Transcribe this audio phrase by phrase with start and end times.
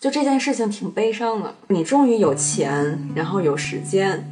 [0.00, 1.52] 就这件事情挺悲伤的。
[1.66, 4.24] 你终于有钱，然后有时间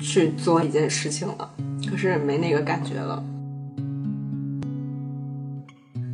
[0.00, 1.50] 去做一件事情了，
[1.90, 3.22] 可是没那个感觉了。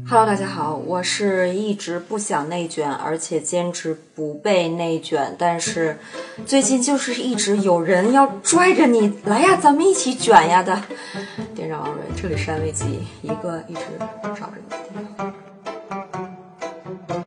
[0.09, 5.97] Hello，大家好，我是一直不想内卷，而且坚持不被内卷，但是
[6.45, 10.83] 最近就是一直有人要拽着你来呀，咱们一起卷呀的。
[11.55, 12.85] 店长王蕊，这里是安慰剂，
[13.23, 13.81] 一个一直
[14.23, 15.32] 找着你的地方。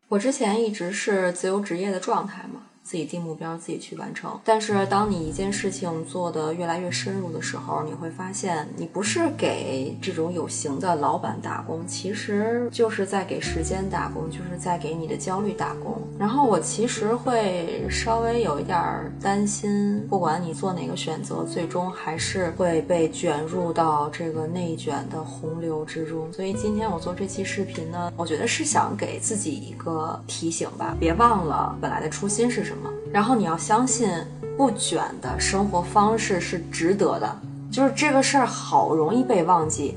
[0.07, 2.54] 我之前一直是自由职业的状态嘛。
[2.85, 4.39] 自己定目标，自己去完成。
[4.45, 15.99] 但是，当你一件事情做得越来越深入的时候，你会发现，你不是给这种有形的老板打工，其实就是在给时间打工，就是在给你的焦虑打工。
[16.19, 18.79] 然后，我其实会稍微有一点
[19.19, 26.31] 担心，不管你做哪个选择，最终还是会被卷入到这个内卷的洪流之中。
[26.31, 32.74] 所以，今天我做这期视频呢，我觉得是想给自己一个提醒吧，别忘了本来的初心是什么。
[33.15, 34.09] 然后你要相信，
[34.57, 37.39] 不卷的生活方式是值得的。
[37.71, 39.95] 就是这个事儿好容易被忘记，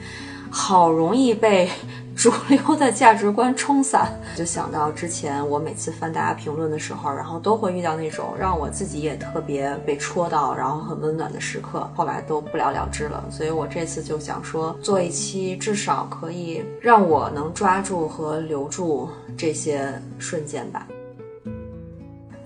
[0.52, 1.68] 好容易被
[2.14, 4.16] 主流的价值观冲散。
[4.36, 13.24] 就想到之前我每次翻大家评论的时候，然后都会遇到那种让我自己也特别被戳到，然后很温暖的时刻，后来都不了了之了。
[13.32, 20.86] 所以我这次就想说，做一期至少可以让我能抓住和留住这些瞬间吧。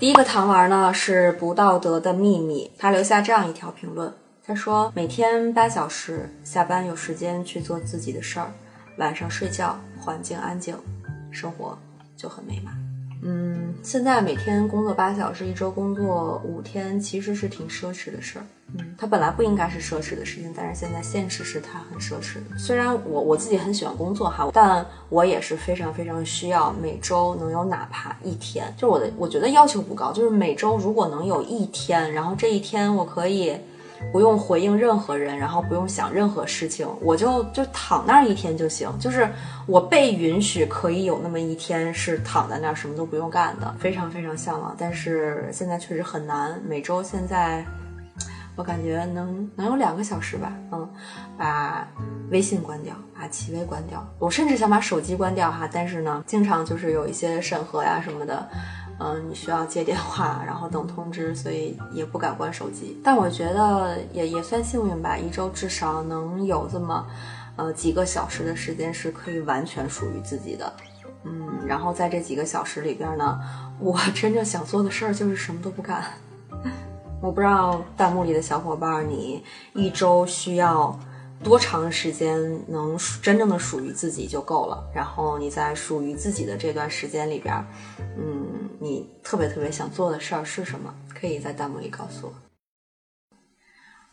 [0.03, 4.13] 第一个糖丸呢是不道德的秘密，他留下这样一条评论，
[4.45, 8.51] 他说每天八小时，下班有时间去做自己的事儿，
[8.99, 10.77] 晚上睡觉，环境安静，
[11.31, 11.79] 生活
[12.17, 12.82] 就很美满。
[13.25, 18.45] 嗯，现在每天工作八小时，一周工作五天，其实是挺奢侈的事儿。
[18.75, 22.39] 嗯，它本来不应该是奢侈的事情，但是现在现实是它很奢侈。
[22.59, 33.57] 虽然我我自己很喜欢工作哈，但我也是非常非常需要每周能有哪怕一天，就我的我觉得要求不高，就是每周如果能有一天，然后这一天我可以。
[34.11, 38.91] 不用回应任何人，然后不用想任何事情，我就就躺那儿一天就行。
[38.99, 39.29] 就是
[39.67, 44.75] 我被允许可以有那么一天是躺在那儿什么都不用干的，非常非常向往。
[44.79, 46.61] 但是现在确实很难。
[46.67, 47.65] 每周现在
[48.57, 50.89] 我感觉能能有两个小时吧，嗯，
[51.39, 51.87] 把
[52.31, 55.69] 微信关掉，把企微关掉，我甚至想把手机关掉哈。
[55.73, 58.47] 但是呢，经常就是有一些审核呀什么的。
[59.05, 63.01] 嗯，你需要接电话，然后等通知，所以也不敢关手机。
[63.03, 67.05] 但我觉得也也算幸运吧，一周至少能有这么，
[67.57, 70.73] 呃几个小时的时间是可以完全属于自己的。
[71.25, 73.41] 嗯，然后在这几个小时里边呢，
[73.81, 76.05] 我真正想做的事儿就是什么都不干。
[77.21, 79.43] 我不知道弹幕里的小伙伴，你
[79.73, 80.97] 一周需要。
[81.43, 82.39] 多长时间
[82.69, 84.83] 能真正的属于自己就够了。
[84.95, 87.55] 然后你在属于自己的这段时间里边，
[88.17, 90.95] 嗯，你特别特别想做的事儿是什么？
[91.13, 92.33] 可以在弹幕里告诉我。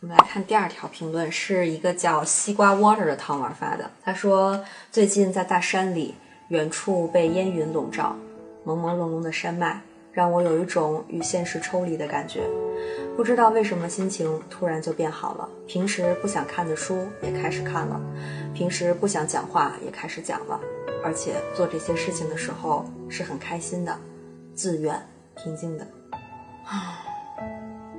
[0.00, 3.90] 我们来看第二条评论，是一个叫西瓜 water 的汤丸发的。
[4.02, 6.14] 他说，最近在大山里，
[6.48, 8.16] 远处被烟云笼罩，
[8.64, 9.80] 朦朦胧胧的山脉
[10.12, 12.42] 让我有一种与现实抽离的感觉。
[13.16, 18.00] 不知道为什么心情突然就变好了，平时不想看的书也开始看了，
[18.54, 20.58] 平时不想讲话也开始讲了，
[21.04, 23.94] 而且做这些事情的时候是很开心的，
[24.54, 24.94] 自愿、
[25.36, 25.86] 平静的。
[26.64, 27.04] 啊，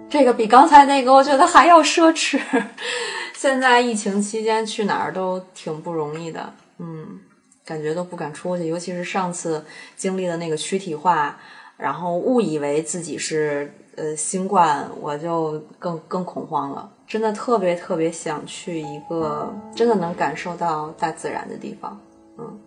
[0.10, 2.40] 这个比刚才那个我觉得还要奢侈。
[3.36, 7.20] 现在疫情期间去哪儿都挺不容易的，嗯，
[7.66, 11.40] 感觉都不敢出去，尤其是上次经历的那个躯体化，
[11.81, 13.74] 然后误以为自己是。
[13.97, 22.00] 呃，新冠我就更更恐慌了，真的特别特别想去一个真的能感受到大自然的地方，
[22.38, 22.58] 嗯，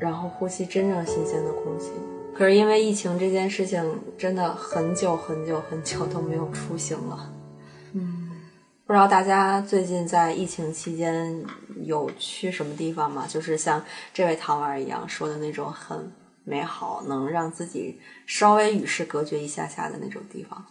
[0.00, 1.92] 然后呼吸真正新鲜的空气。
[2.34, 3.80] 可是因为疫情这件事情，
[4.18, 7.32] 真的很久很久很久都没有出行了，
[7.92, 8.32] 嗯，
[8.84, 11.44] 不知道大家最近在疫情期间
[11.84, 13.24] 有去什么地方吗？
[13.28, 13.80] 就是像
[14.12, 16.10] 这位糖丸一样说的那种很。
[16.48, 20.64] 美好能让自己稍微与世隔绝一下下的那种地方。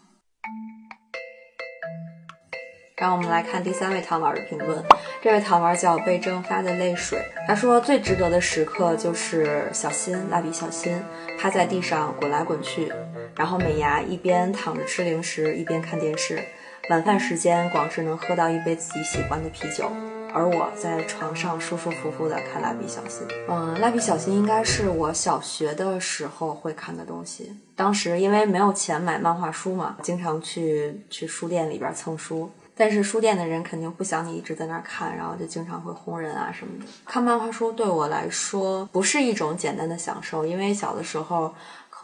[2.96, 4.82] 让我们来看第三位糖丸的评论，
[5.22, 11.04] 这位糖丸叫被蒸发的泪水，他说最值得的时刻就是小新蜡笔小新
[11.38, 12.90] 趴在地上滚来滚去，
[13.36, 16.42] 然后美伢一边躺着吃零食一边看电视，
[16.90, 19.92] 晚饭时间广志能喝到一杯自己喜欢的啤酒。
[20.36, 27.56] 而我在床上舒舒服服的看蜡笔小新，嗯，蜡笔小新应该是我小学的时候会看的东西。
[27.74, 32.52] 当时因为没有钱买漫画书嘛，经常去去书店里边蹭书。
[32.78, 36.86] 但是书店的人肯定不想你一直在那儿看，然后就经常会轰人啊什么的。
[37.06, 41.54] 看漫画书对我来说不是一种简单的享受，因为小的时候。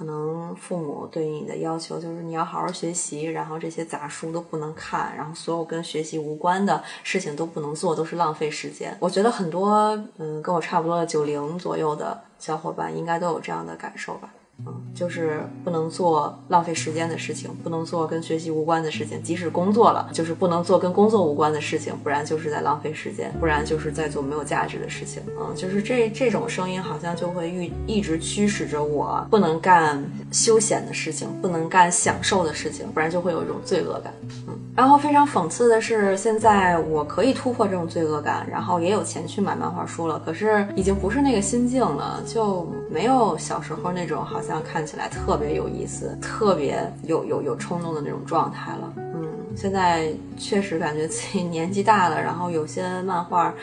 [0.01, 8.97] 可能父母对于你的要求就是你要好好学习，然后这些杂书都不能看，然后所有跟学习无关的事情都不能做，都是浪费时间。
[8.99, 9.71] 我觉得很多
[10.17, 14.33] 嗯跟我差不多的九零左右的小伙伴应该都有这样的感受吧。
[14.67, 19.21] 嗯，就是不能做浪费时间的事情，不能做跟学习无关的事情。
[19.23, 25.23] 即使工作了，就是不能做跟工作无关的事情，不然就是在浪费时间，不然就是在做没有价值的事情。
[25.39, 34.13] 嗯，就是这这种声音好像就会一一直驱使着我，不能干休闲的事情，不能干享受的事情，不然就会有一种罪恶感。
[34.47, 44.50] 嗯，然后非常讽刺的是，现在我可以突破这种罪恶感，然后也有钱去买漫画书了，可是已经不是那个心境了，就没有小时候那种好像。
[44.51, 48.93] 这样看起来特别有意思，特别有有有冲动的那种状态了。
[48.97, 49.25] 嗯，
[49.55, 53.55] 现在确实感觉自己年纪大了，然后有些漫画，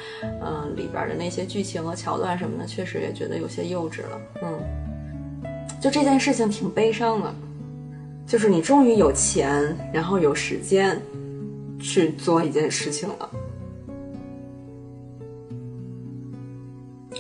[0.43, 4.21] 嗯，里边的那些剧情和桥段什么的，确实也觉得有些幼稚了。
[4.41, 4.59] 嗯，
[5.79, 7.35] 就这件事情挺悲伤的，
[8.27, 10.99] 就是你终于有钱，然后有时间
[11.79, 13.31] 去做一件事情了，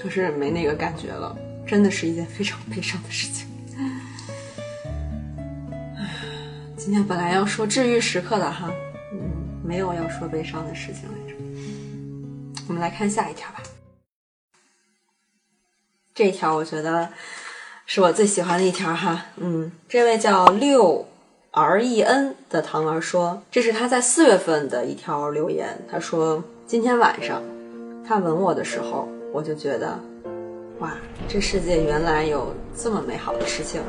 [0.00, 1.36] 可是没那个感觉了，
[1.66, 3.46] 真的是一件非常悲伤的事情。
[6.88, 8.72] 今天本来要说治愈时刻的哈，
[9.12, 9.20] 嗯，
[9.62, 11.36] 没有要说悲伤的事情来着。
[12.66, 13.62] 我们来看下一条吧。
[16.14, 17.10] 这条我觉得
[17.84, 21.06] 是我最喜欢的一条哈，嗯，这位叫六
[21.50, 25.78] R E N 的糖儿说，这是他在四月份的一条留言。
[25.90, 27.42] 他说今天晚上
[28.02, 30.00] 他吻我的时候，我就觉得，
[30.78, 30.96] 哇，
[31.28, 33.82] 这世界原来有这么美好的事情。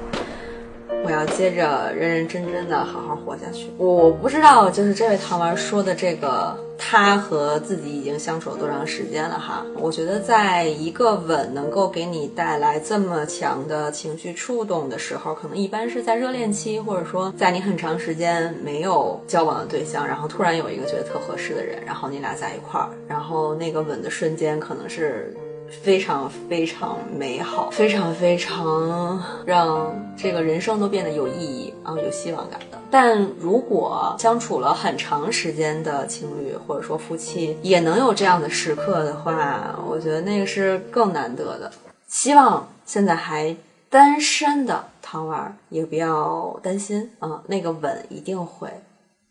[1.04, 3.72] 我要接着认认真真的好好活下去。
[3.78, 9.66] 我不知道，就是这位糖丸说的这个，他和自己已经相处了多长时间了哈？
[9.76, 25.34] 我觉得，在一个吻能够给你带来这么强的情绪触动的时候，可能一般是在热恋期，或者说在你很长时间没有交往的对象，然后突然有一个觉得特合适的人，然后你俩在一块儿，然后那个吻的瞬间可能是。
[25.82, 32.78] 非常非常美好，非常非常让这个人生都变得有意义啊，有希望感的。
[32.92, 41.72] 但如果相处了很长时间的情侣或者说夫妻也能有这样的时刻的话，我觉得那个是更难得的。
[42.08, 43.56] 希望现在还
[43.90, 48.68] 单身的糖丸也不要担心啊，那个吻一定会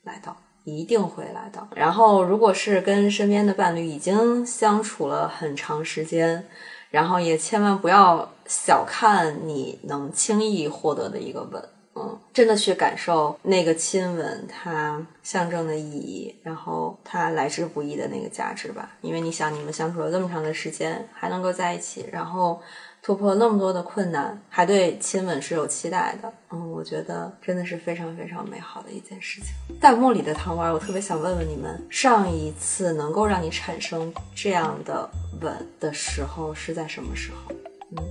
[0.05, 0.37] 来到。
[0.77, 1.67] 一定会来的。
[1.75, 6.47] 然后，如果是跟身边的伴侣已经相处了很长时间，
[6.91, 11.63] 然后也千万不要小看你能轻易获得的一个吻，
[11.95, 18.91] 嗯，真的去感受那个亲吻它象征的意义，然后它来之不易的那个价值吧。
[19.01, 22.61] 因为你想，你们相处了这么长的时间，还能够在一起，然后。
[23.09, 29.49] 突破那么多的困难，还对亲吻是有期待的，嗯，我觉得真的是非常非常美好的一件事情。
[29.81, 35.09] 弹幕里的糖丸，我特别想问问你们，上一次能够让你产生这样的
[35.41, 37.51] 吻的时候是在什么时候？
[37.97, 38.05] 嗯，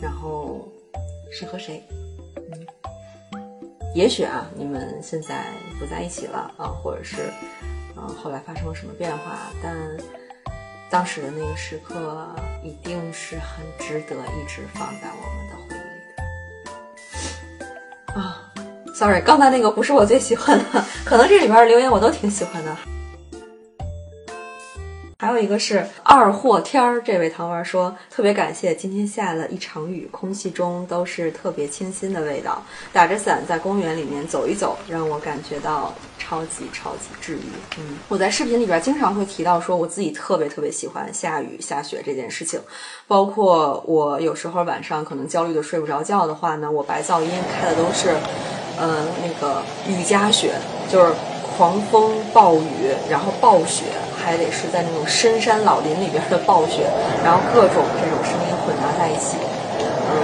[0.00, 0.68] 然后
[1.32, 1.82] 是和谁？
[2.36, 2.66] 嗯，
[3.96, 5.46] 也许啊，你们现在
[5.80, 7.16] 不在一起了啊，或者是
[7.96, 9.74] 嗯后来发生了什么变化，但。
[10.90, 12.28] 当时的那个时刻
[12.62, 16.04] 一定是很值得一直放在我们的回忆里
[18.14, 18.52] 的啊
[18.94, 22.76] ！Sorry，刚才那个不是我最喜欢的，可能这里边留言我都挺喜欢的。
[25.18, 32.62] 还有一个是二货天儿，这位糖丸说特别感谢，今天下了一场雨，空气中都是特别清新的味道。
[32.92, 37.42] 打着伞在公园里面走一走，让我感觉到超级超级治愈。
[37.78, 42.60] 嗯，我在视频里边经常会提到说，我自己特别特别喜欢下雨下雪这件事情，
[43.06, 48.10] 包括我有时候晚上可能焦虑的睡不着觉的话呢，我白噪音开的都是，
[48.78, 50.54] 呃，那个雨夹雪，
[50.90, 51.12] 就是
[51.56, 53.84] 狂风暴雨，然后暴雪。
[54.24, 56.86] 还得是在那种深山老林里边的暴雪，
[57.22, 59.36] 然后各种这种声音混杂在一起，
[59.78, 60.16] 嗯，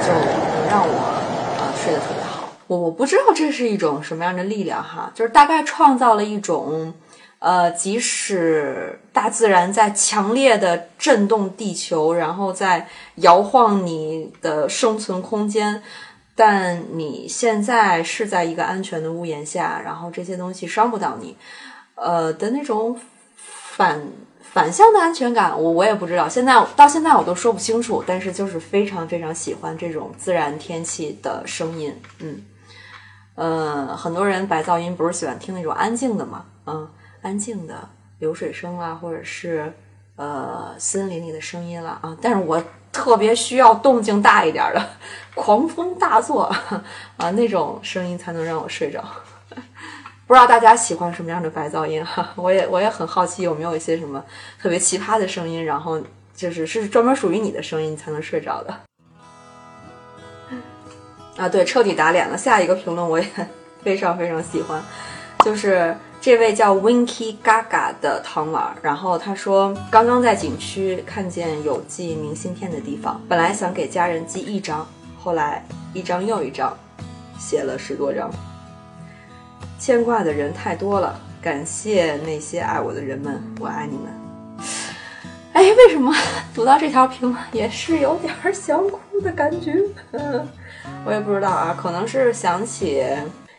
[0.00, 0.94] 就能让我
[1.58, 2.48] 啊睡得特别好。
[2.68, 6.94] 我我不知道这是一种什么样的力量哈，就是大概创造了一种，
[7.40, 15.82] 呃，即使大自然在强烈的震动地球，然后在摇晃你的生存空间，
[16.38, 21.36] 但你现在是在一个安全的屋檐下，然后这些东西伤不到你，
[21.96, 22.98] 呃的那种。
[23.78, 24.02] 反
[24.40, 32.42] 反向的安全感，我我也不知道，现在到现在我都说不清楚，但是就是非常非常喜欢这种自然天气的声音，嗯，
[33.36, 36.88] 呃，很多人白噪音不是喜欢听那种安静的嘛，嗯，
[37.22, 39.72] 安静的流水声啊，或者是
[40.16, 42.60] 呃森林里的声音了啊，但是我
[42.92, 44.88] 特别需要动静大一点的，
[45.34, 46.42] 狂风大作
[47.16, 49.04] 啊那种声音才能让我睡着。
[50.26, 52.30] 不知道大家喜欢什么样的白噪音哈？
[52.36, 54.22] 我也我也很好奇有没有一些什么
[54.60, 55.98] 特别奇葩的声音，然后
[56.34, 58.80] 就是是专门属于你的声音才能睡着的。
[61.38, 62.36] 啊，对，彻底打脸了。
[62.36, 63.26] 下一个评论我也
[63.82, 64.82] 非常非常喜欢，
[65.44, 74.86] 就是这位叫 Winky Gaga 的汤丸，然后他说刚刚在景区看见有寄明信片的地方，本来想给家人寄一张，
[75.22, 76.76] 后来一张又一张，
[77.38, 78.30] 写了十多张，
[79.78, 84.66] 牵挂的人太多了，感谢那些爱我的人们，我爱你们。
[85.52, 86.12] 哎，为什么
[86.52, 89.80] 读到这条评论也是有点想哭的感觉？
[91.06, 93.04] 我也不知道啊，可能是想起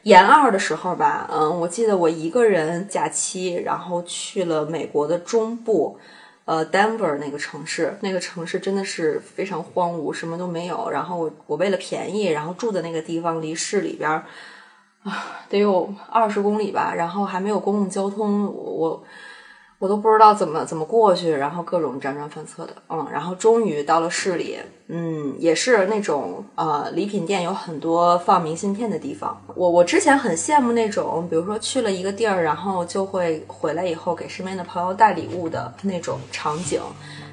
[0.03, 1.29] 研二的时候吧。
[1.31, 5.97] 嗯，我记得我一个人假期，然后去了美国的中部，
[6.45, 7.97] 呃，Denver 那个城市。
[8.01, 10.89] 那个城市真的是非常荒芜，什么都没有。
[10.89, 14.09] 然后我我为了便宜，然后住的那个地方离市里边
[15.03, 19.03] 啊得有二十公里吧，然后还没有公共交通，我
[19.79, 29.41] 我都不知道怎么怎么过去，然后各种辗转反侧的，嗯，然后终于到了市里，嗯，也是那种呃礼品店有很多放明信片的地方。
[29.55, 36.81] 我我之前很羡慕那种，比如说去了一个地儿，然后就会回来以后给身边的朋友带礼物的那种场景。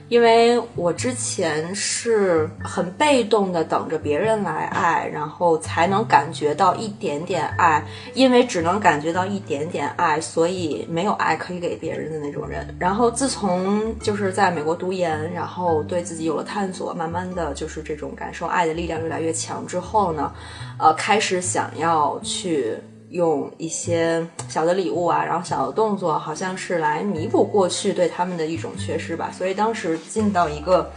[0.08, 7.84] 因为我之前是很被动的等着别人来爱，然后才能感觉到一点点爱。
[8.14, 12.74] 因为只能感觉到一点点爱，所以没有爱可以给别人的那种人。
[12.78, 20.32] 然后自从就是在美国读研，然后对自己有了探索，慢慢的就是这种感受爱的力量越来越强之后呢，
[20.78, 22.76] 呃，开始想要去。
[23.16, 29.30] 用一些小的礼物啊，然后小的动作，好像是来弥补过去对他们的一种缺失吧。
[29.32, 30.88] 所以当时进到一个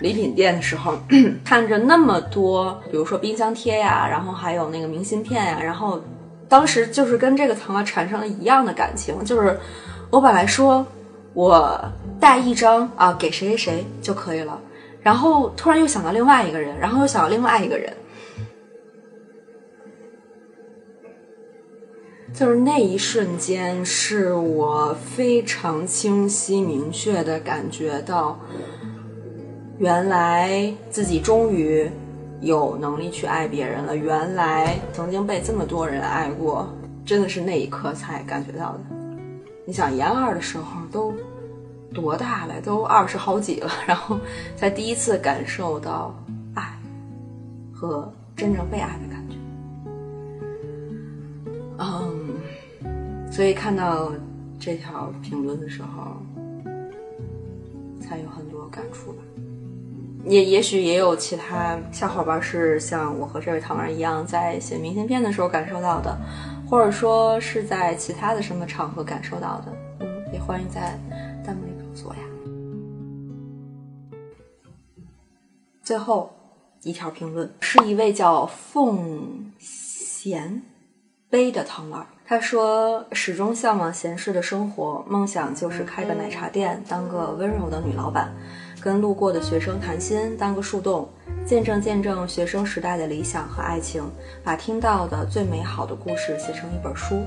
[0.00, 0.98] 礼品店的时候，
[1.44, 5.98] 看着那么多，比如说冰箱贴呀，然后还有那个明信片呀，然后
[6.48, 9.24] 当时就是跟这个糖啊产生了一样的感情。
[9.24, 9.58] 就是
[10.10, 10.84] 我本来说
[11.32, 11.80] 我
[12.18, 14.58] 带一张啊给谁谁谁就可以了，
[15.00, 17.92] 然后突然又想到另外一个人，然后又想到另外一个人。
[22.32, 28.38] 就是那一瞬间，是我非常清晰明确的感觉到，
[29.78, 31.90] 原来自己终于
[32.40, 33.94] 有能力去爱别人了。
[33.94, 36.72] 原来曾经被这么多人爱过，
[37.04, 38.80] 真的是那一刻才感觉到的。
[39.66, 41.12] 你想研二的时候都
[41.92, 44.18] 多大了，都二十好几了， 然后
[44.56, 46.14] 才第一次感受到
[46.54, 46.78] 爱
[47.72, 49.09] 和真正被爱的
[53.30, 54.12] 所以看到
[54.58, 56.16] 这条评论的时候，
[58.00, 59.22] 才有很多感触吧。
[60.24, 66.14] 也也许也有其他小伙伴是像我和这位糖儿一样，在写明信片的时候感受到的，
[66.68, 69.72] 或者说是在其他的什么场合感受到的。
[70.00, 70.98] 嗯，也欢迎在
[71.44, 72.20] 弹幕里告诉我呀。
[75.82, 76.30] 最后
[76.82, 80.62] 一条评论是一位叫凤贤。
[81.30, 88.32] 杯的糖丸，他说始终向往闲适的生活，梦想就是开个奶茶店，当个温柔的女老板，
[88.80, 91.08] 跟路过的学生谈心，当个树洞，
[91.44, 94.08] 见证见证学生时代的理想和爱情，
[94.44, 97.20] 把听到的最美好的故事写成一本书，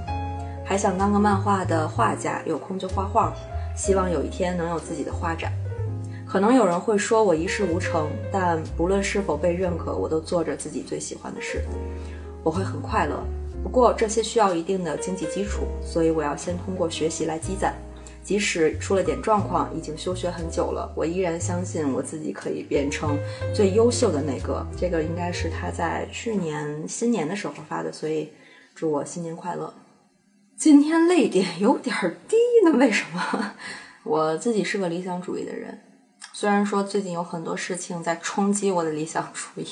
[0.63, 3.33] 还想当个漫画的画家，有空就画画，
[3.75, 5.51] 希望有一天能有自己的画展。
[6.25, 11.61] 可能有人会说我一事无成，但不论是否被认可，我都做着自己最喜欢的事，
[12.41, 13.21] 我会很快乐。
[13.63, 17.73] 不过这些需要一定的经济基础，所以我要先通过学习来积攒。
[18.23, 23.19] 即使出了点状况，已经休学很久了，我依然相信我自己可以变成
[23.53, 24.65] 最优秀的那个。
[24.77, 28.31] 这个应该是他在去年新年的时候发的，所以
[28.73, 29.73] 祝我新年快乐。
[30.55, 31.93] 今天泪点有点
[32.29, 33.53] 低呢，为什么？
[34.03, 35.81] 我自己是个理想主义的人，
[36.31, 39.67] 虽然说最近有很多事情在冲击我的理想主义。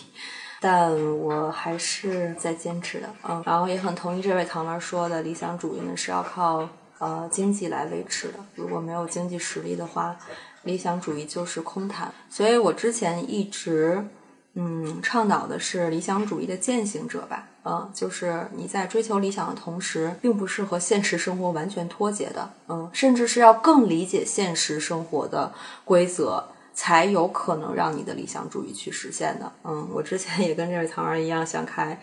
[0.63, 10.15] 但我还是在坚持的，嗯，然后也很同意这位唐文说的，理想主义呢是要靠呃经济来维持的，如果没有经济实力的话，
[10.61, 12.13] 理想主义就是空谈。
[12.29, 14.05] 所以我之前一直
[14.53, 25.51] 嗯倡导的是理想主义的践行者吧，嗯，就是你在追求理想的同时，并不是和现实生活完全脱节的，嗯，甚至是要更理解现实生活的
[25.83, 26.43] 规则。
[26.73, 29.51] 才有可能让你的理想主义去实现的。
[29.63, 31.99] 嗯，我之前也跟这位唐儿一样，想开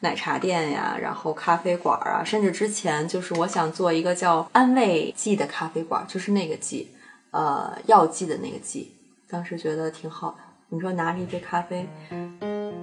[0.00, 6.90] 奶茶店呀，然后咖啡馆啊，甚至之前就是我想做一个叫安慰剂的咖啡馆，就是那个剂，
[7.30, 8.94] 呃，药剂的那个剂。
[9.28, 10.38] 当时觉得挺好的，
[10.70, 11.88] 你说拿着一杯咖啡，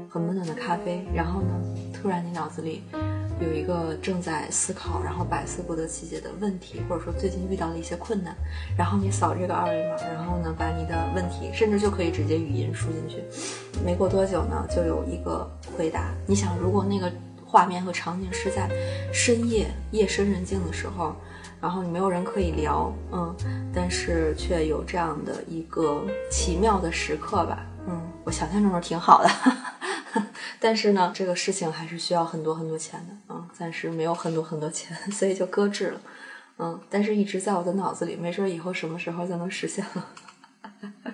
[0.09, 1.59] 很温暖的咖啡，然后呢，
[1.93, 2.83] 突然你脑子里
[3.39, 8.35] 有一个正在思考，然后百思不得其解的问题，或者说最近遇到的一些困难，
[8.77, 13.23] 然后你扫这个二维码，然后呢，把你的问题甚至就可以直接语音输进去，
[13.83, 16.13] 没过多久呢，就有一个回答。
[16.25, 17.11] 你想，如果那个
[17.45, 18.69] 画面和场景是在
[19.13, 21.15] 深夜夜深人静的时候。
[21.59, 23.35] 然后你没有人可以聊，嗯，
[23.73, 29.73] 但是却有这样的一个奇妙的时刻吧，嗯，我想象中是挺好的，哈 哈
[30.59, 36.01] 但是呢，这个事情还是需要很多很多钱的，嗯，暂时没有很多很多钱，所以就搁置了，
[36.57, 40.05] 嗯，但是一直在我的脑子里，没准以后什么时候就能实现了。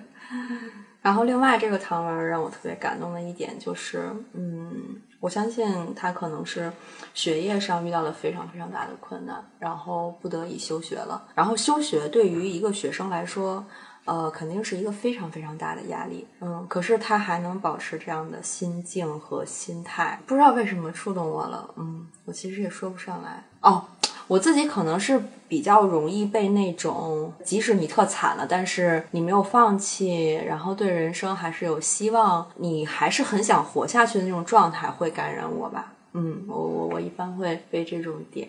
[1.02, 5.00] 然后另外这个唐文让我特别感动的一点就是，嗯。
[5.20, 6.70] 我相信他可能是
[7.14, 11.26] 学业上遇到了非常非常大的困难，然后不得已休学了。
[11.34, 13.64] 然后休学对于一个学生来说，
[14.04, 16.26] 呃，肯定是一个非常非常大的压力。
[16.40, 21.68] 嗯，可是他还能保持这样的心境和心态，不知道为什么触动我了。
[21.76, 23.44] 嗯，我其实也说不上来。
[23.60, 23.84] 哦。
[24.26, 35.92] 我自己可能是比较容易被那种，即使你特惨了，但是你没有放弃，然后对人生还是有希望，你还是很想活下去的那种状态会感染我吧。
[36.14, 38.48] 嗯，我我我一般会被这种点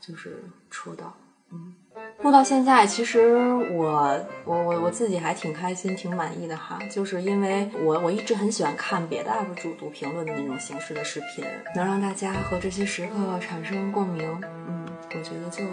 [0.00, 1.12] 就是戳到。
[1.50, 1.74] 嗯，
[2.22, 3.36] 录到现在，其实
[3.72, 14.40] 我我我我自己还挺开心、挺满意的哈，就是因为我我一直很喜欢看别的 UP 主读评论的那种形式的视频，能让大家和这些时刻产生共鸣。
[14.68, 14.86] 嗯。
[15.12, 15.64] 我觉得就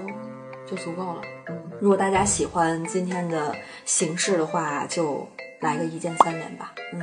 [0.65, 1.21] 就足够了。
[1.47, 3.53] 嗯，如果大家喜欢今天的
[3.85, 5.27] 形式的话，就
[5.59, 6.73] 来个一键三连吧。
[6.93, 6.99] 嗯，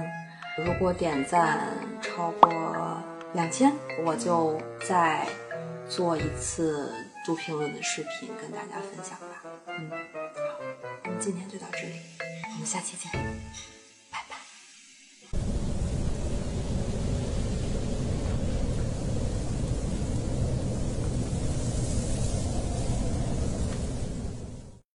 [0.58, 1.60] 如果点赞
[2.00, 2.50] 超过
[3.34, 3.70] 两千，
[4.04, 5.24] 我就再
[5.88, 6.92] 做一次
[7.24, 9.42] 读评论的视频跟大家分享吧。
[9.68, 10.60] 嗯，好，
[11.04, 11.94] 我们今天就到这里，
[12.52, 13.43] 我们下期见。